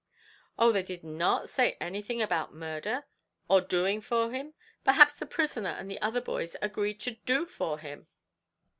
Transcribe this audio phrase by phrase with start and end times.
[0.57, 3.05] "Oh; they did not say anything about murder,
[3.47, 4.55] or doing for him?
[4.83, 8.07] perhaps the prisoner and the other boys agreed to do for him?"